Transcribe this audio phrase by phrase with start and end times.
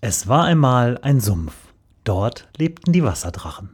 [0.00, 1.54] Es war einmal ein Sumpf.
[2.04, 3.70] Dort lebten die Wasserdrachen.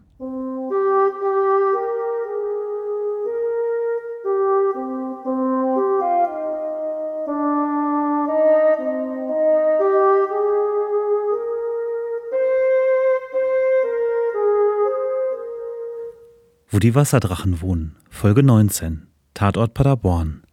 [16.71, 17.97] Wo die Wasserdrachen wohnen.
[18.09, 19.09] Folge 19.
[19.35, 20.44] Tatort Paderborn.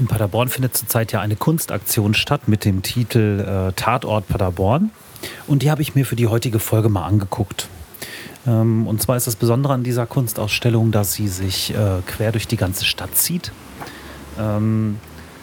[0.00, 4.90] In Paderborn findet zurzeit ja eine Kunstaktion statt mit dem Titel äh, Tatort Paderborn.
[5.46, 7.68] Und die habe ich mir für die heutige Folge mal angeguckt.
[8.46, 12.48] Ähm, und zwar ist das Besondere an dieser Kunstausstellung, dass sie sich äh, quer durch
[12.48, 13.52] die ganze Stadt zieht.
[14.38, 14.98] Ähm,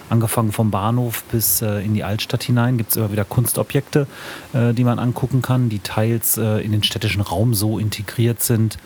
[0.09, 4.07] angefangen vom Bahnhof bis äh, in die Altstadt hinein gibt es immer wieder Kunstobjekte,
[4.53, 8.79] äh, die man angucken kann, die teils äh, in den städtischen Raum so integriert sind,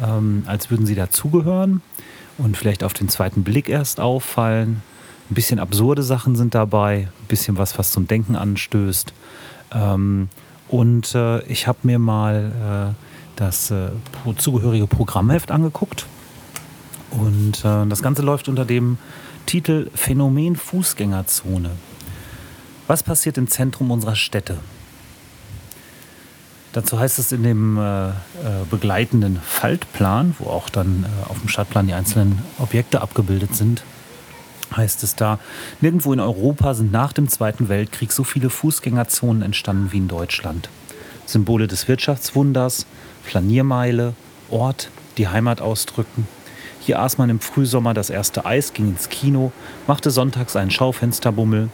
[0.00, 1.82] ähm, als würden sie dazugehören
[2.38, 4.82] und vielleicht auf den zweiten Blick erst auffallen.
[5.28, 9.12] Ein bisschen absurde Sachen sind dabei, ein bisschen was, was zum Denken anstößt.
[9.72, 10.28] Ähm,
[10.68, 13.04] und äh, ich habe mir mal äh,
[13.36, 13.90] das äh,
[14.36, 16.06] zugehörige Programmheft angeguckt.
[17.10, 18.98] Und äh, das Ganze läuft unter dem
[19.46, 21.70] Titel Phänomen Fußgängerzone.
[22.86, 24.58] Was passiert im Zentrum unserer Städte?
[26.72, 28.12] Dazu heißt es in dem äh, äh,
[28.70, 33.82] begleitenden Faltplan, wo auch dann äh, auf dem Stadtplan die einzelnen Objekte abgebildet sind,
[34.74, 35.38] heißt es da,
[35.80, 40.68] nirgendwo in Europa sind nach dem Zweiten Weltkrieg so viele Fußgängerzonen entstanden wie in Deutschland.
[41.26, 42.86] Symbole des Wirtschaftswunders,
[43.22, 44.14] Flaniermeile,
[44.50, 46.28] Ort, die Heimat ausdrücken.
[46.80, 49.50] Hier aß man im Frühsommer das erste Eis, ging ins Kino,
[49.86, 51.68] machte sonntags einen Schaufensterbummel.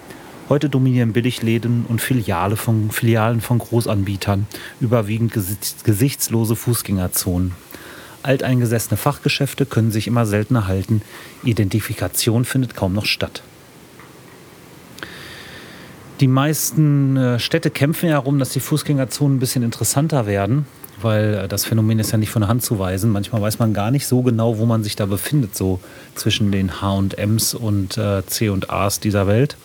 [0.48, 4.46] Heute dominieren Billigläden und Filiale von, Filialen von Großanbietern,
[4.80, 5.32] überwiegend
[5.84, 7.52] gesichtslose Fußgängerzonen.
[8.22, 11.02] Alteingesessene Fachgeschäfte können sich immer seltener halten.
[11.44, 13.42] Identifikation findet kaum noch statt.
[16.20, 20.66] Die meisten äh, Städte kämpfen ja darum, dass die Fußgängerzonen ein bisschen interessanter werden,
[21.00, 23.10] weil äh, das Phänomen ist ja nicht von der Hand zu weisen.
[23.10, 25.80] Manchmal weiß man gar nicht so genau, wo man sich da befindet, so
[26.14, 29.56] zwischen den H&Ms und äh, C&As dieser Welt.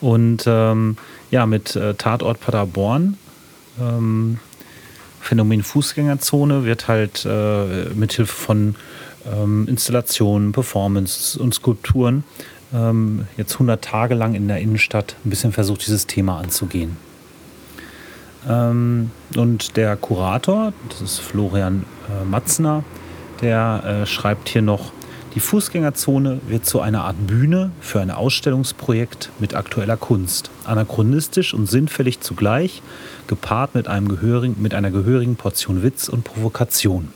[0.00, 0.96] Und ähm,
[1.30, 3.16] ja, mit Tatort Paderborn
[3.80, 4.38] ähm,
[5.22, 8.74] Phänomen Fußgängerzone wird halt äh, mithilfe von
[9.32, 12.24] ähm, Installationen, Performance und Skulpturen
[12.74, 16.96] ähm, jetzt 100 Tage lang in der Innenstadt ein bisschen versucht, dieses Thema anzugehen.
[18.48, 22.82] Ähm, und der Kurator, das ist Florian äh, Matzner,
[23.40, 24.92] der äh, schreibt hier noch,
[25.34, 30.50] die Fußgängerzone wird zu einer Art Bühne für ein Ausstellungsprojekt mit aktueller Kunst.
[30.64, 32.82] Anachronistisch und sinnfällig zugleich,
[33.28, 37.08] gepaart mit, einem gehörigen, mit einer gehörigen Portion Witz und Provokation.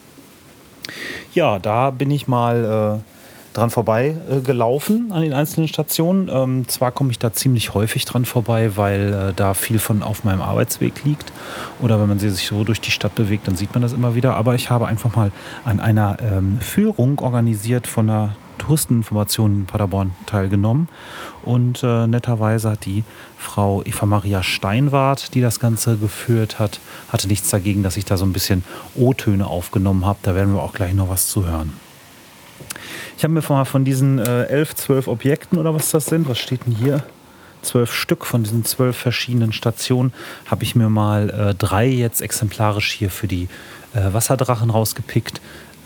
[1.34, 3.15] Ja, da bin ich mal äh,
[3.56, 6.28] dran vorbei äh, an den einzelnen Stationen.
[6.32, 10.24] Ähm, zwar komme ich da ziemlich häufig dran vorbei, weil äh, da viel von auf
[10.24, 11.32] meinem Arbeitsweg liegt.
[11.80, 14.34] Oder wenn man sich so durch die Stadt bewegt, dann sieht man das immer wieder.
[14.34, 15.32] Aber ich habe einfach mal
[15.64, 20.88] an einer ähm, Führung organisiert von einer Touristeninformation in Paderborn teilgenommen.
[21.42, 23.04] Und äh, netterweise hat die
[23.38, 28.16] Frau Eva Maria Steinwart, die das Ganze geführt hat, hatte nichts dagegen, dass ich da
[28.16, 28.64] so ein bisschen
[28.94, 30.18] O-Töne aufgenommen habe.
[30.22, 31.85] Da werden wir auch gleich noch was zu hören.
[33.16, 36.38] Ich habe mir mal von diesen äh, elf, zwölf Objekten oder was das sind, was
[36.38, 37.02] steht denn hier?
[37.62, 40.12] Zwölf Stück von diesen zwölf verschiedenen Stationen
[40.46, 43.48] habe ich mir mal äh, drei jetzt exemplarisch hier für die
[43.94, 45.40] äh, Wasserdrachen rausgepickt.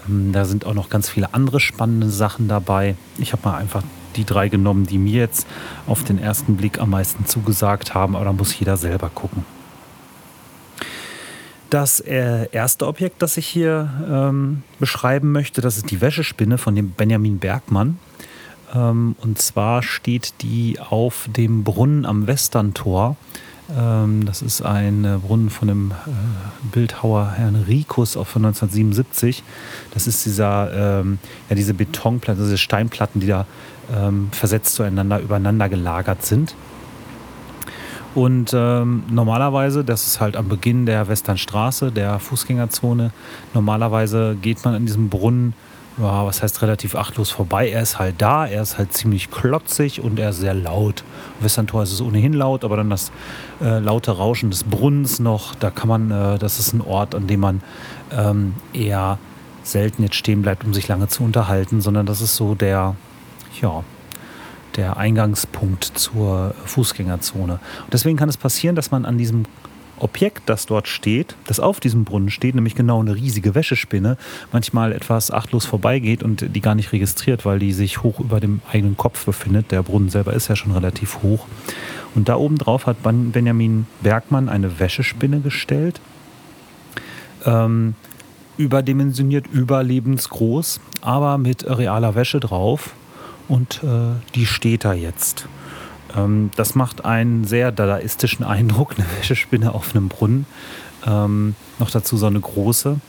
[0.09, 2.97] Ähm, da sind auch noch ganz viele andere spannende Sachen dabei.
[3.19, 3.83] Ich habe mal einfach
[4.17, 5.47] die drei genommen, die mir jetzt
[5.87, 9.45] auf den ersten Blick am meisten zugesagt haben, aber da muss jeder selber gucken.
[11.71, 16.75] Das äh, erste Objekt, das ich hier ähm, beschreiben möchte, das ist die Wäschespinne von
[16.75, 18.01] dem Benjamin Bergmann.
[18.75, 23.17] Ähm, und zwar steht die auf dem Brunnen am Westerntor.
[23.79, 26.11] Ähm, das ist ein äh, Brunnen von dem äh,
[26.73, 29.45] Bildhauer Herrn Rikus von 1977.
[29.95, 33.47] Das ist dieser, ähm, ja, diese Betonplatten, diese Steinplatten, die da
[33.97, 36.57] ähm, versetzt zueinander, übereinander gelagert sind.
[38.15, 43.13] Und ähm, normalerweise, das ist halt am Beginn der Westernstraße, der Fußgängerzone,
[43.55, 45.55] normalerweise geht man an diesem Brunnen
[45.99, 47.69] ja, was heißt relativ achtlos vorbei.
[47.69, 51.05] Er ist halt da, er ist halt ziemlich klotzig und er ist sehr laut.
[51.41, 53.13] Westerntor ist es ohnehin laut, aber dann das
[53.61, 57.27] äh, laute Rauschen des Brunnens noch, da kann man, äh, das ist ein Ort, an
[57.27, 57.63] dem man
[58.13, 59.19] ähm, eher
[59.63, 62.97] selten jetzt stehen bleibt, um sich lange zu unterhalten, sondern das ist so der,
[63.61, 63.85] ja,
[64.77, 67.55] der Eingangspunkt zur Fußgängerzone.
[67.55, 69.45] Und deswegen kann es passieren, dass man an diesem
[70.01, 74.17] Objekt, das dort steht, das auf diesem Brunnen steht, nämlich genau eine riesige Wäschespinne,
[74.53, 78.63] manchmal etwas achtlos vorbeigeht und die gar nicht registriert, weil die sich hoch über dem
[78.73, 79.71] eigenen Kopf befindet.
[79.71, 81.47] Der Brunnen selber ist ja schon relativ hoch.
[82.15, 86.01] Und da oben drauf hat Benjamin Bergmann eine Wäschespinne gestellt.
[87.45, 87.95] Ähm,
[88.57, 92.95] überdimensioniert, überlebensgroß, aber mit realer Wäsche drauf.
[93.51, 95.49] Und äh, die steht da jetzt.
[96.17, 100.47] Ähm, das macht einen sehr dadaistischen Eindruck, eine Wäschespinne auf einem Brunnen.
[101.05, 103.01] Ähm, noch dazu so eine große.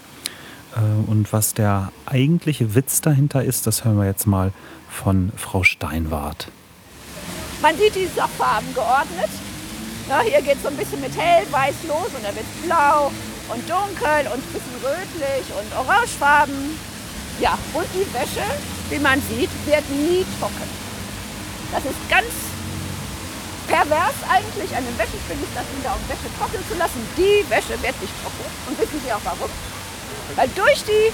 [0.76, 4.52] Äh, und was der eigentliche Witz dahinter ist, das hören wir jetzt mal
[4.90, 6.48] von Frau Steinwart.
[7.62, 8.08] Man sieht die
[8.38, 9.30] Farben geordnet.
[10.10, 13.12] Ja, hier geht es so ein bisschen mit hellweiß los und dann wird blau
[13.54, 16.56] und dunkel und ein bisschen rötlich und orangefarben.
[17.40, 18.44] Ja, und die Wäsche,
[18.92, 20.68] wie man sieht, wird nie trocken.
[21.72, 22.28] Das ist ganz
[23.72, 27.00] pervers eigentlich an den Wäschespinnis, das wieder um Wäsche trocknen zu lassen.
[27.16, 28.46] Die Wäsche wird nicht trocken.
[28.68, 29.48] Und wissen Sie auch warum?
[30.36, 31.08] Weil durch die,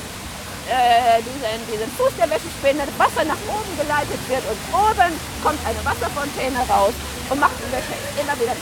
[0.74, 5.14] äh, diesen, diesen Fuß der Wäschespinne Wasser nach oben geleitet wird und oben
[5.46, 6.94] kommt eine Wasserfontäne raus
[7.30, 8.58] und macht die Wäsche immer wieder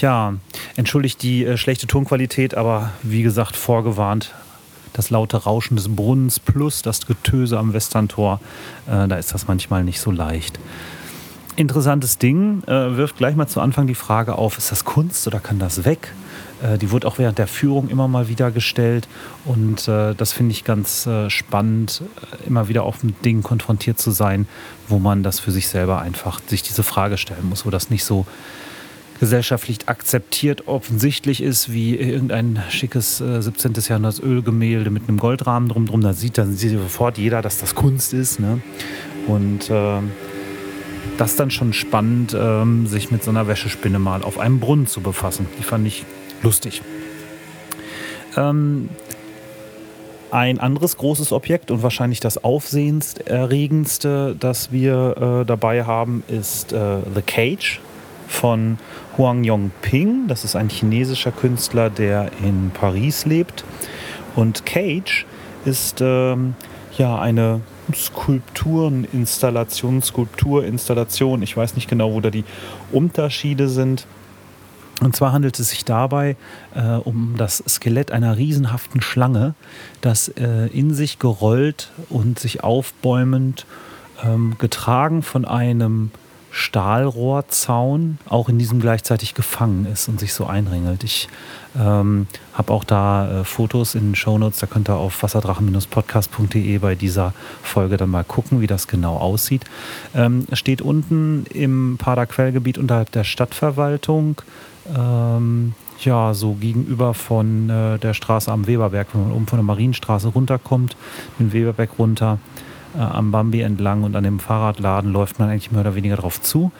[0.00, 0.32] Ja,
[0.76, 4.32] entschuldigt die äh, schlechte Tonqualität, aber wie gesagt, vorgewarnt.
[4.92, 8.40] Das laute Rauschen des Brunnens plus das Getöse am Westerntor,
[8.86, 10.58] äh, da ist das manchmal nicht so leicht
[11.56, 12.62] interessantes Ding.
[12.66, 15.84] Äh, wirft gleich mal zu Anfang die Frage auf, ist das Kunst oder kann das
[15.84, 16.12] weg?
[16.62, 19.08] Äh, die wurde auch während der Führung immer mal wieder gestellt.
[19.44, 22.02] Und äh, das finde ich ganz äh, spannend,
[22.42, 24.46] äh, immer wieder auf ein Ding konfrontiert zu sein,
[24.88, 28.04] wo man das für sich selber einfach sich diese Frage stellen muss, wo das nicht
[28.04, 28.26] so
[29.22, 33.74] gesellschaftlich akzeptiert offensichtlich ist, wie irgendein schickes äh, 17.
[33.74, 36.00] Jahrhunderts Ölgemälde mit einem Goldrahmen drumherum.
[36.00, 38.40] Da sieht dann sieht sofort jeder, dass das Kunst ist.
[38.40, 38.60] Ne?
[39.28, 40.00] Und äh,
[41.18, 45.02] das dann schon spannend, ähm, sich mit so einer Wäschespinne mal auf einem Brunnen zu
[45.02, 45.46] befassen.
[45.56, 46.04] Die fand ich
[46.42, 46.82] lustig.
[48.36, 48.88] Ähm,
[50.32, 56.96] ein anderes großes Objekt und wahrscheinlich das aufsehenserregendste, das wir äh, dabei haben, ist äh,
[57.14, 57.80] The Cage
[58.32, 58.78] von
[59.16, 60.26] Huang Yongping.
[60.26, 63.62] Das ist ein chinesischer Künstler, der in Paris lebt.
[64.34, 65.26] Und Cage
[65.64, 66.54] ist ähm,
[66.96, 67.60] ja eine
[67.94, 71.42] Skulptureninstallation, Skulpturinstallation.
[71.42, 72.44] Ich weiß nicht genau, wo da die
[72.90, 74.08] Unterschiede sind.
[75.00, 76.36] Und zwar handelt es sich dabei
[76.74, 79.54] äh, um das Skelett einer riesenhaften Schlange,
[80.00, 83.66] das äh, in sich gerollt und sich aufbäumend
[84.24, 86.12] ähm, getragen von einem
[86.52, 91.02] Stahlrohrzaun auch in diesem gleichzeitig gefangen ist und sich so einringelt.
[91.02, 91.28] Ich
[91.74, 96.94] ähm, habe auch da äh, Fotos in den Shownotes, da könnt ihr auf wasserdrachen-podcast.de bei
[96.94, 97.32] dieser
[97.62, 99.64] Folge dann mal gucken, wie das genau aussieht.
[100.14, 104.42] Ähm, steht unten im Paderquellgebiet unterhalb der Stadtverwaltung.
[104.94, 109.64] Ähm, ja, so gegenüber von äh, der Straße am Weberberg, wenn man oben von der
[109.64, 110.96] Marienstraße runterkommt,
[111.38, 112.38] den Weberberg runter,
[112.96, 116.40] äh, am Bambi entlang und an dem Fahrradladen läuft man eigentlich mehr oder weniger drauf
[116.40, 116.72] zu.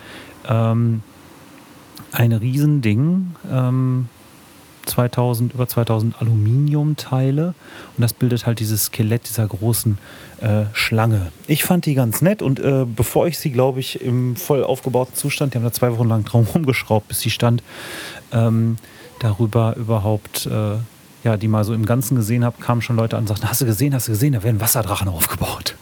[0.49, 1.03] Ähm,
[2.13, 4.09] ein Riesending, ähm,
[4.87, 7.55] 2000, über 2000 Aluminiumteile
[7.97, 9.99] und das bildet halt dieses Skelett dieser großen
[10.41, 11.31] äh, Schlange.
[11.47, 15.15] Ich fand die ganz nett und äh, bevor ich sie, glaube ich, im voll aufgebauten
[15.15, 17.63] Zustand, die haben da zwei Wochen lang drum rumgeschraubt, bis sie stand,
[18.33, 18.77] ähm,
[19.21, 20.77] darüber überhaupt äh,
[21.25, 23.61] ja, die mal so im Ganzen gesehen habe, kamen schon Leute an und sagten, hast
[23.61, 25.77] du gesehen, hast du gesehen, da werden Wasserdrachen aufgebaut.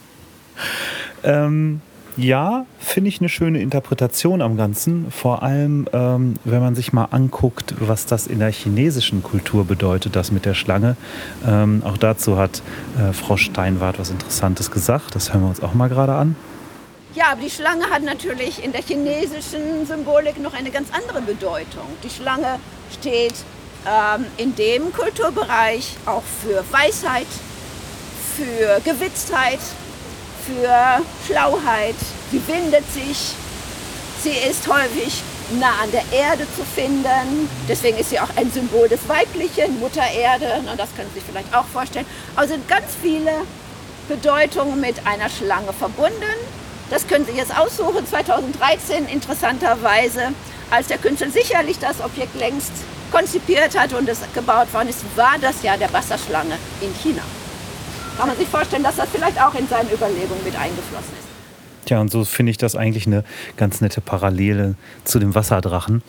[1.22, 1.80] Ähm,
[2.16, 5.10] ja, finde ich eine schöne Interpretation am Ganzen.
[5.10, 10.16] Vor allem, ähm, wenn man sich mal anguckt, was das in der chinesischen Kultur bedeutet,
[10.16, 10.96] das mit der Schlange.
[11.46, 12.62] Ähm, auch dazu hat
[12.98, 15.14] äh, Frau Steinwart was Interessantes gesagt.
[15.14, 16.36] Das hören wir uns auch mal gerade an.
[17.14, 21.86] Ja, aber die Schlange hat natürlich in der chinesischen Symbolik noch eine ganz andere Bedeutung.
[22.04, 22.58] Die Schlange
[22.98, 23.34] steht
[23.86, 27.26] ähm, in dem Kulturbereich auch für Weisheit,
[28.36, 29.58] für Gewitztheit,
[30.46, 31.96] für Schlauheit.
[32.30, 33.34] Sie windet sich.
[34.22, 35.22] Sie ist häufig
[35.58, 37.48] nah an der Erde zu finden.
[37.68, 40.62] Deswegen ist sie auch ein Symbol des Weiblichen, Mutter Erde.
[40.70, 42.06] Und das können Sie sich vielleicht auch vorstellen.
[42.36, 43.32] Also sind ganz viele
[44.08, 46.34] Bedeutungen mit einer Schlange verbunden.
[46.90, 48.06] Das können Sie jetzt aussuchen.
[48.06, 50.28] 2013 interessanterweise,
[50.70, 52.72] als der Künstler sicherlich das Objekt längst
[53.10, 57.22] konzipiert hat und es gebaut worden ist, war das ja der Wasserschlange in China
[58.20, 61.86] kann man sich vorstellen, dass das vielleicht auch in seine Überlegungen mit eingeflossen ist.
[61.86, 63.24] Tja, und so finde ich das eigentlich eine
[63.56, 64.74] ganz nette Parallele
[65.04, 66.02] zu dem Wasserdrachen.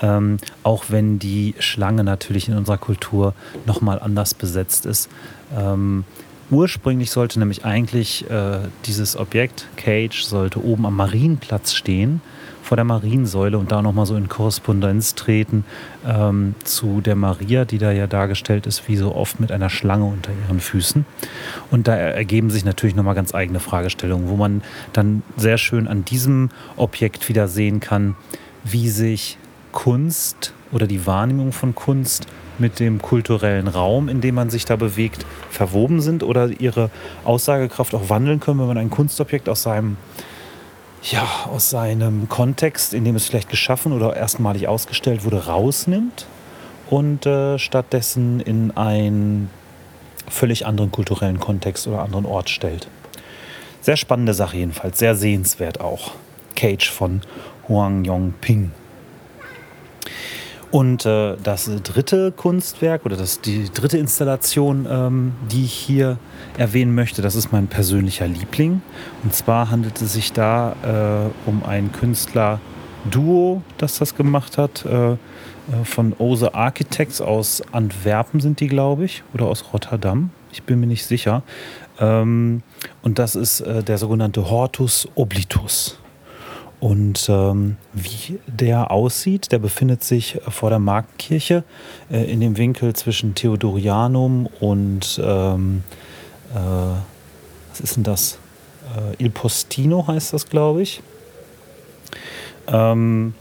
[0.00, 3.34] Ähm, auch wenn die Schlange natürlich in unserer Kultur
[3.66, 5.08] nochmal anders besetzt ist.
[5.56, 6.04] Ähm,
[6.50, 12.20] Ursprünglich sollte nämlich eigentlich äh, dieses Objekt, Cage, sollte oben am Marienplatz stehen,
[12.62, 15.64] vor der Mariensäule und da nochmal so in Korrespondenz treten
[16.06, 20.04] ähm, zu der Maria, die da ja dargestellt ist, wie so oft mit einer Schlange
[20.04, 21.04] unter ihren Füßen.
[21.70, 24.62] Und da ergeben sich natürlich nochmal ganz eigene Fragestellungen, wo man
[24.92, 28.16] dann sehr schön an diesem Objekt wieder sehen kann,
[28.64, 29.38] wie sich
[29.72, 32.26] Kunst oder die Wahrnehmung von Kunst
[32.58, 36.90] mit dem kulturellen Raum, in dem man sich da bewegt, verwoben sind oder ihre
[37.24, 39.96] Aussagekraft auch wandeln können, wenn man ein Kunstobjekt aus seinem,
[41.02, 46.26] ja, aus seinem Kontext, in dem es vielleicht geschaffen oder erstmalig ausgestellt wurde, rausnimmt
[46.88, 49.50] und äh, stattdessen in einen
[50.28, 52.88] völlig anderen kulturellen Kontext oder anderen Ort stellt.
[53.80, 56.12] Sehr spannende Sache jedenfalls, sehr sehenswert auch.
[56.56, 57.20] Cage von
[57.68, 58.72] Huang Yongping.
[60.70, 66.18] Und äh, das dritte Kunstwerk oder das, die dritte Installation, ähm, die ich hier
[66.58, 68.82] erwähnen möchte, das ist mein persönlicher Liebling.
[69.22, 74.84] Und zwar handelt es sich da äh, um ein Künstler-Duo, das das gemacht hat.
[74.84, 75.16] Äh, äh
[75.84, 80.30] von Ose Architects aus Antwerpen sind die, glaube ich, oder aus Rotterdam.
[80.52, 81.42] Ich bin mir nicht sicher.
[82.00, 82.62] Ähm,
[83.02, 85.98] und das ist äh, der sogenannte Hortus Oblitus.
[86.78, 91.64] Und ähm, wie der aussieht, der befindet sich vor der Marktkirche
[92.10, 95.82] äh, in dem Winkel zwischen Theodorianum und ähm,
[96.54, 96.58] äh,
[97.70, 98.38] was ist denn das?
[98.94, 101.02] Äh, Il Postino heißt das, glaube ich.
[102.66, 103.34] Ähm,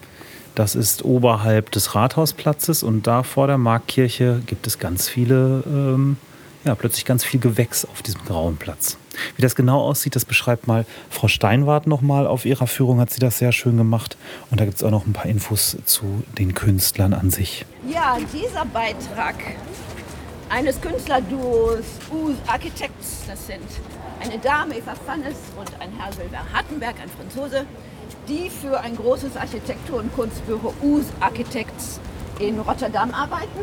[0.55, 6.15] das ist oberhalb des Rathausplatzes und da vor der Marktkirche gibt es ganz viele ähm,
[6.65, 8.97] ja, plötzlich ganz viel Gewächs auf diesem grauen Platz.
[9.35, 12.27] Wie das genau aussieht, das beschreibt mal Frau Steinwart nochmal.
[12.27, 14.17] Auf ihrer Führung hat sie das sehr schön gemacht.
[14.49, 17.65] Und da gibt es auch noch ein paar Infos zu den Künstlern an sich.
[17.87, 19.35] Ja, dieser Beitrag
[20.49, 23.63] eines Künstlerduos Us Architects, das sind
[24.21, 27.65] eine Dame, Eva Fannes, und ein Herr Silver Hartenberg, ein Franzose,
[28.27, 31.99] die für ein großes Architektur- und Kunstbüro Us Architects
[32.39, 33.59] in Rotterdam arbeiten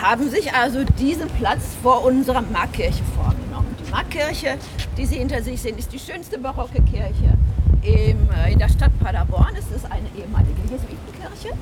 [0.00, 3.74] haben sich also diesen Platz vor unserer Markkirche vorgenommen.
[3.84, 4.58] Die Markkirche,
[4.96, 7.36] die Sie hinter sich sehen, ist die schönste barocke Kirche
[7.82, 8.14] äh,
[8.52, 9.54] in der Stadt Paderborn.
[9.58, 11.56] Es ist eine ehemalige Jesuitenkirche.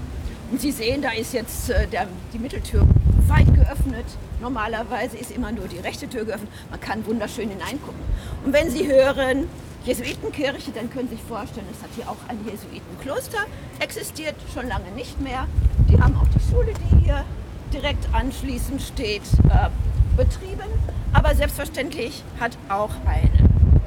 [0.50, 2.86] Und Sie sehen, da ist jetzt äh, der, die Mitteltür
[3.28, 4.04] weit geöffnet.
[4.40, 6.50] Normalerweise ist immer nur die rechte Tür geöffnet.
[6.70, 8.00] Man kann wunderschön hineingucken.
[8.44, 9.48] Und wenn Sie hören
[9.84, 13.46] Jesuitenkirche, dann können Sie sich vorstellen, es hat hier auch ein Jesuitenkloster
[13.80, 15.46] existiert, schon lange nicht mehr.
[15.88, 17.24] Die haben auch die Schule, die hier
[17.72, 19.68] direkt anschließend steht, äh,
[20.16, 20.68] betrieben.
[21.12, 23.30] Aber selbstverständlich hat auch ein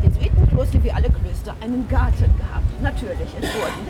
[0.04, 2.82] Jesuitenkloster wie alle Klöster einen Garten gehabt.
[2.82, 3.88] Natürlich, es wurden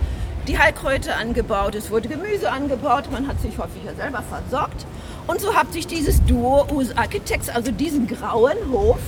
[0.48, 4.86] die Heilkräuter angebaut, es wurde Gemüse angebaut, man hat sich häufig ja selber versorgt.
[5.28, 9.00] Und so hat sich dieses Duo US Architects, also diesen grauen Hof,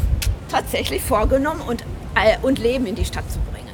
[0.50, 1.84] tatsächlich vorgenommen und,
[2.16, 3.68] äh, und Leben in die Stadt zu bringen.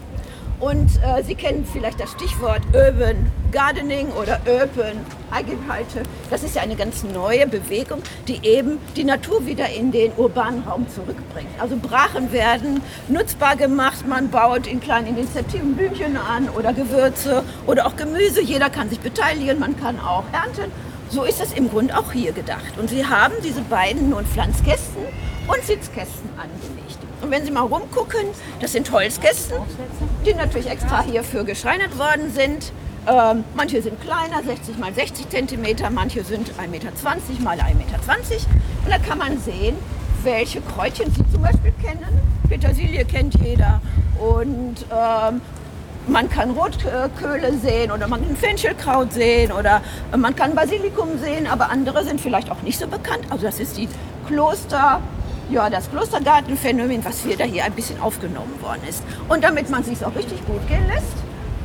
[0.59, 4.97] Und äh, Sie kennen vielleicht das Stichwort Urban Gardening oder Urban
[5.31, 6.03] Agriculture.
[6.29, 10.63] Das ist ja eine ganz neue Bewegung, die eben die Natur wieder in den urbanen
[10.63, 11.49] Raum zurückbringt.
[11.59, 17.85] Also Brachen werden nutzbar gemacht, man baut in kleinen Initiativen Blümchen an oder Gewürze oder
[17.85, 18.41] auch Gemüse.
[18.41, 20.71] Jeder kann sich beteiligen, man kann auch ernten.
[21.09, 22.79] So ist es im Grunde auch hier gedacht.
[22.79, 25.03] Und Sie haben diese beiden nun Pflanzkästen
[25.47, 26.97] und Sitzkästen angelegt.
[27.21, 28.25] Und wenn Sie mal rumgucken,
[28.59, 29.57] das sind Holzkästen,
[30.25, 32.73] die natürlich extra hierfür geschreinert worden sind.
[33.05, 36.89] Ähm, manche sind kleiner, 60 mal 60 Zentimeter, manche sind 1,20 Meter
[37.41, 37.99] mal 1,20 Meter.
[38.85, 39.75] Und da kann man sehen,
[40.23, 42.21] welche Kräutchen Sie zum Beispiel kennen.
[42.47, 43.81] Petersilie kennt jeder.
[44.19, 45.41] Und ähm,
[46.07, 49.81] man kann Rotköhle sehen oder man kann Fenchelkraut sehen oder
[50.15, 53.25] man kann Basilikum sehen, aber andere sind vielleicht auch nicht so bekannt.
[53.29, 53.87] Also das ist die
[54.27, 55.01] Kloster
[55.49, 59.03] ja, das Klostergartenphänomen, was wieder hier ein bisschen aufgenommen worden ist.
[59.27, 61.13] Und damit man sich auch richtig gut gehen lässt,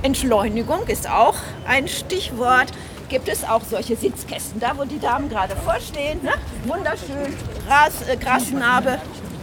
[0.03, 1.35] Entschleunigung ist auch
[1.67, 2.69] ein Stichwort,
[3.09, 6.21] gibt es auch solche Sitzkästen, da wo die Damen gerade vorstehen.
[6.23, 6.33] Ne?
[6.67, 7.35] Wunderschön,
[7.67, 8.99] Gras, äh, Grasnarbe,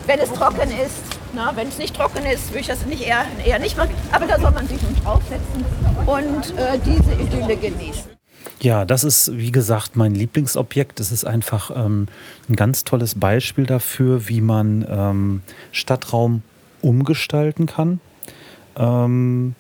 [0.06, 1.16] wenn es trocken ist.
[1.56, 3.94] Wenn es nicht trocken ist, würde ich das nicht eher, eher nicht machen.
[4.14, 5.66] Aber da soll man sich nun draufsetzen
[6.06, 8.10] und äh, diese Idylle genießen.
[8.62, 11.02] Ja, das ist, wie gesagt, mein Lieblingsobjekt.
[11.02, 12.08] Es ist einfach ähm,
[12.48, 15.42] ein ganz tolles Beispiel dafür, wie man ähm,
[15.74, 16.42] Stadtraum
[16.82, 18.00] umgestalten kann.
[18.78, 19.56] Ähm,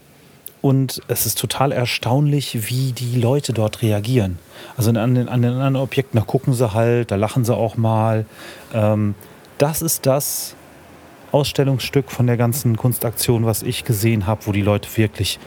[0.66, 4.40] und es ist total erstaunlich, wie die Leute dort reagieren.
[4.76, 7.78] Also an den, an den anderen Objekten, da gucken sie halt, da lachen sie auch
[7.78, 8.26] mal.
[8.74, 9.14] Ähm,
[9.60, 10.56] das ist das
[11.32, 15.38] Ausstellungsstück von der ganzen Kunstaktion, was ich gesehen habe, wo die Leute wirklich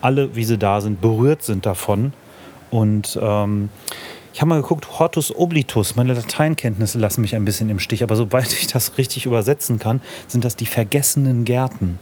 [0.00, 2.12] alle, wie sie da sind, berührt sind davon
[2.70, 3.70] und ähm,
[4.32, 5.96] Ich habe mal geguckt, Hortus oblitus.
[5.96, 10.00] Meine Lateinkenntnisse lassen mich ein bisschen im Stich, aber sobald ich das richtig übersetzen kann,
[10.28, 11.98] sind das die vergessenen Gärten.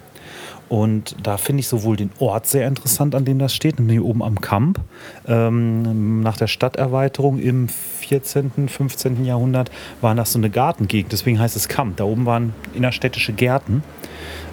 [0.69, 4.23] Und da finde ich sowohl den Ort sehr interessant, an dem das steht, nämlich oben
[4.23, 4.81] am Kamp.
[5.27, 9.25] Ähm, nach der Stadterweiterung im 14., 15.
[9.25, 9.71] Jahrhundert
[10.01, 11.99] war das so eine Gartengegend, deswegen heißt es Kamp.
[11.99, 13.85] Da oben waren innerstädtische Gärten.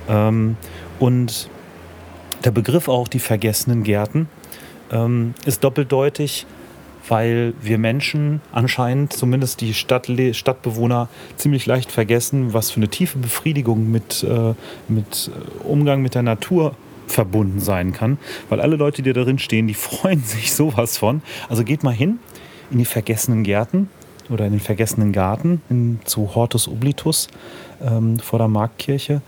[0.07, 0.55] Ähm,
[0.99, 1.49] und
[2.43, 4.27] der Begriff auch die vergessenen Gärten
[4.91, 6.45] ähm, ist doppeldeutig
[7.07, 13.17] weil wir Menschen anscheinend, zumindest die Stadt, Stadtbewohner, ziemlich leicht vergessen, was für eine tiefe
[13.17, 14.53] Befriedigung mit, äh,
[14.87, 15.31] mit
[15.63, 16.75] Umgang mit der Natur
[17.07, 18.17] verbunden sein kann.
[18.49, 21.21] Weil alle Leute, die darin stehen, die freuen sich sowas von.
[21.49, 22.19] Also geht mal hin
[22.71, 23.89] in die vergessenen Gärten
[24.29, 27.27] oder in den vergessenen Garten in, zu Hortus Oblitus
[27.81, 29.21] ähm, vor der Marktkirche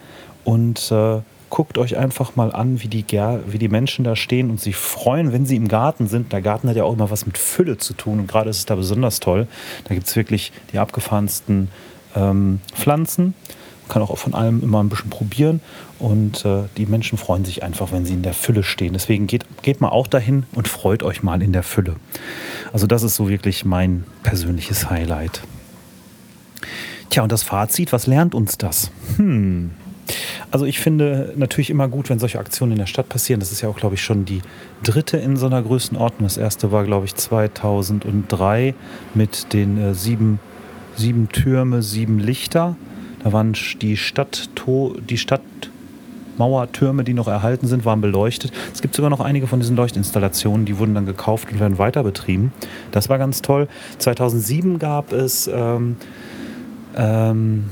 [0.46, 3.06] und äh, guckt euch einfach mal an, wie die,
[3.48, 6.34] wie die Menschen da stehen und sich freuen, wenn sie im Garten sind.
[6.34, 8.66] Der Garten hat ja auch immer was mit Fülle zu tun und gerade ist es
[8.66, 9.48] da besonders toll.
[9.86, 11.70] Da gibt es wirklich die abgefahrensten
[12.16, 13.34] ähm, Pflanzen.
[13.84, 15.62] Man kann auch von allem immer ein bisschen probieren
[16.00, 18.94] und äh, die Menschen freuen sich einfach, wenn sie in der Fülle stehen.
[18.94, 21.96] Deswegen geht, geht mal auch dahin und freut euch mal in der Fülle.
[22.74, 25.42] Also das ist so wirklich mein persönliches Highlight.
[27.12, 28.92] Tja, und das Fazit, was lernt uns das?
[29.18, 29.72] Hm,
[30.56, 33.42] also ich finde natürlich immer gut, wenn solche Aktionen in der Stadt passieren.
[33.42, 34.40] Das ist ja auch, glaube ich, schon die
[34.84, 36.26] dritte in so einer Größenordnung.
[36.26, 38.74] Das erste war, glaube ich, 2003
[39.14, 40.40] mit den äh, sieben,
[40.96, 42.78] sieben Türme, sieben Lichter.
[43.22, 44.50] Da waren die Stadt,
[45.10, 48.54] die Stadtmauertürme, die noch erhalten sind, waren beleuchtet.
[48.74, 52.02] Es gibt sogar noch einige von diesen Leuchtinstallationen, die wurden dann gekauft und werden weiter
[52.02, 52.54] betrieben.
[52.94, 53.68] Das war ganz toll.
[53.98, 55.98] 2007 gab es ähm,
[56.96, 57.66] ähm,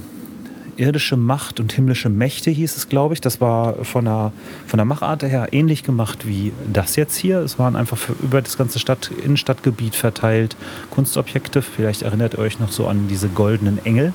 [0.77, 3.21] irdische Macht und himmlische Mächte hieß es, glaube ich.
[3.21, 4.31] Das war von der,
[4.67, 7.39] von der Machart her ähnlich gemacht wie das jetzt hier.
[7.39, 10.55] Es waren einfach über das ganze Stadt, Innenstadtgebiet verteilt
[10.91, 11.61] Kunstobjekte.
[11.61, 14.13] Vielleicht erinnert ihr euch noch so an diese goldenen Engel,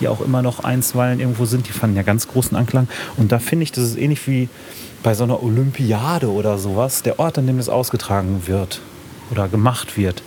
[0.00, 1.68] die auch immer noch einstweilen irgendwo sind.
[1.68, 2.88] Die fanden ja ganz großen Anklang.
[3.16, 4.48] Und da finde ich, das ist ähnlich wie
[5.02, 7.02] bei so einer Olympiade oder sowas.
[7.02, 8.80] Der Ort, an dem das ausgetragen wird
[9.30, 10.22] oder gemacht wird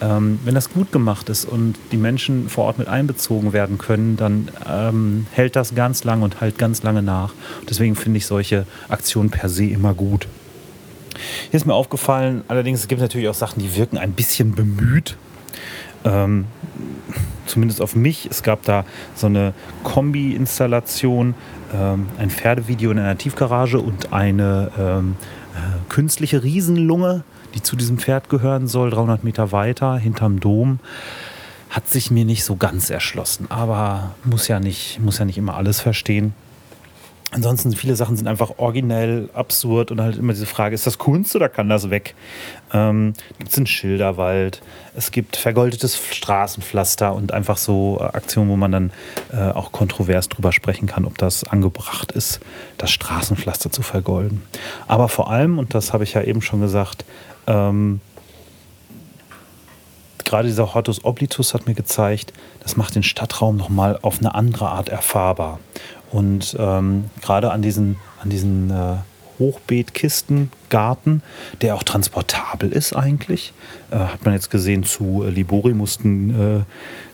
[0.00, 4.16] ähm, wenn das gut gemacht ist und die Menschen vor Ort mit einbezogen werden können,
[4.16, 7.32] dann ähm, hält das ganz lange und halt ganz lange nach.
[7.68, 10.28] Deswegen finde ich solche Aktionen per se immer gut.
[11.50, 15.16] Hier ist mir aufgefallen, allerdings es gibt natürlich auch Sachen, die wirken ein bisschen bemüht.
[16.04, 16.44] Ähm,
[17.46, 18.28] zumindest auf mich.
[18.30, 18.84] Es gab da
[19.16, 21.34] so eine Kombi-Installation,
[21.74, 25.16] ähm, ein Pferdevideo in einer Tiefgarage und eine ähm,
[25.54, 25.58] äh,
[25.88, 30.80] künstliche Riesenlunge die zu diesem Pferd gehören soll, 300 Meter weiter, hinterm Dom,
[31.70, 33.50] hat sich mir nicht so ganz erschlossen.
[33.50, 36.34] Aber muss ja nicht, muss ja nicht immer alles verstehen.
[37.30, 41.36] Ansonsten viele Sachen sind einfach originell, absurd und halt immer diese Frage, ist das Kunst
[41.36, 42.14] oder kann das weg?
[42.72, 44.62] Ähm, gibt es einen Schilderwald,
[44.96, 48.92] es gibt vergoldetes Straßenpflaster und einfach so äh, Aktionen, wo man dann
[49.30, 52.40] äh, auch kontrovers drüber sprechen kann, ob das angebracht ist,
[52.78, 54.40] das Straßenpflaster zu vergolden.
[54.86, 57.04] Aber vor allem, und das habe ich ja eben schon gesagt,
[57.48, 58.00] ähm,
[60.24, 64.68] gerade dieser Hortus Oblitus hat mir gezeigt, das macht den Stadtraum nochmal auf eine andere
[64.68, 65.58] Art erfahrbar.
[66.10, 68.96] Und ähm, gerade an diesen, an diesen äh,
[69.38, 71.22] Hochbeetkistengarten,
[71.62, 73.54] der auch transportabel ist eigentlich.
[73.90, 76.64] Äh, hat man jetzt gesehen, zu äh, Libori mussten äh,